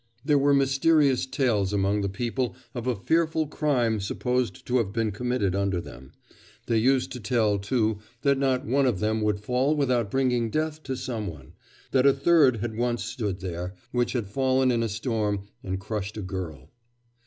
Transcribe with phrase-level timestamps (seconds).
[0.25, 5.11] There were mysterious tales among the people of a fearful crime supposed to have been
[5.11, 6.13] committed under them;
[6.65, 10.81] they used to tell, too, that not one of them would fall without bringing death
[10.85, 11.53] to some one;
[11.91, 16.17] that a third had once stood there, which had fallen in a storm and crushed
[16.17, 16.71] a girl.